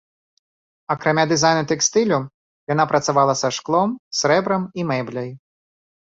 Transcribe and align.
Акрамя 0.93 1.25
дызайну 1.31 1.67
тэкстылю, 1.71 2.19
яна 2.73 2.83
працавала 2.93 3.33
са 3.43 3.49
шклом, 3.59 3.95
срэбрам 4.23 4.63
і 4.79 4.89
мэбляй. 4.95 5.31